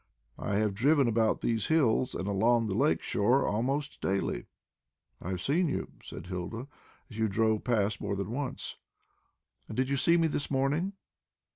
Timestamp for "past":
7.65-8.01